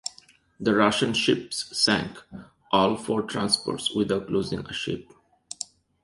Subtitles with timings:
[0.59, 2.17] The Russian ships sank
[2.71, 5.11] all four transports without losing a ship.